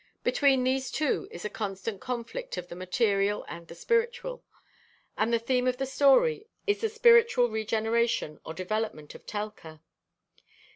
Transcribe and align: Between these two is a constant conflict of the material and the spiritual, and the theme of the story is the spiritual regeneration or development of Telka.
Between 0.23 0.63
these 0.63 0.89
two 0.89 1.27
is 1.29 1.45
a 1.45 1.49
constant 1.51 2.01
conflict 2.01 2.57
of 2.57 2.69
the 2.69 2.75
material 2.75 3.45
and 3.47 3.67
the 3.67 3.75
spiritual, 3.75 4.43
and 5.15 5.31
the 5.31 5.37
theme 5.37 5.67
of 5.67 5.77
the 5.77 5.85
story 5.85 6.47
is 6.65 6.81
the 6.81 6.89
spiritual 6.89 7.49
regeneration 7.51 8.39
or 8.43 8.55
development 8.55 9.13
of 9.13 9.27
Telka. 9.27 9.79